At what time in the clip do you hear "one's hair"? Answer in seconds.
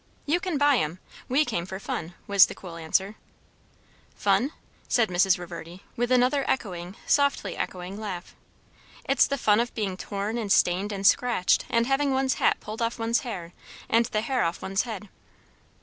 12.97-13.53